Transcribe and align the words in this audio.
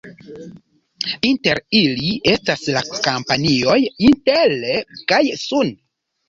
Inter 1.31 1.61
ili 1.79 2.07
estas 2.31 2.63
la 2.77 2.83
kompanioj 3.03 3.77
Intel 4.09 4.57
kaj 5.13 5.21
Sun. 5.45 5.71